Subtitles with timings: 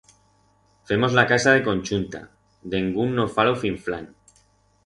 [0.91, 2.23] Femos la casa de conchunta,
[2.75, 4.13] dengún no fa lo finflán.